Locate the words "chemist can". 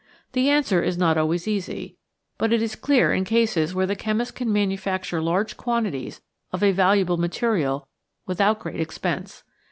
3.95-4.51